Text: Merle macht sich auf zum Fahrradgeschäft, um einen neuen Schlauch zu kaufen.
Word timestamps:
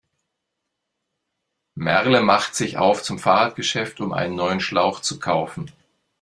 Merle 1.75 2.23
macht 2.23 2.55
sich 2.55 2.75
auf 2.77 3.03
zum 3.03 3.19
Fahrradgeschäft, 3.19 4.01
um 4.01 4.13
einen 4.13 4.33
neuen 4.33 4.59
Schlauch 4.59 5.01
zu 5.01 5.19
kaufen. 5.19 5.71